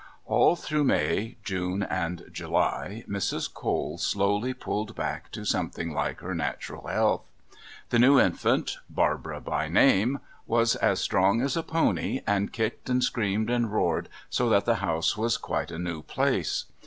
[0.25, 3.53] All through May, June and July Mrs.
[3.53, 7.27] Cole slowly pulled back to something like her natural health.
[7.89, 10.17] The new infant, Barbara by name,
[10.47, 14.77] was as strong as a pony, and kicked and screamed and roared so that the
[14.81, 16.65] house was quite a new place.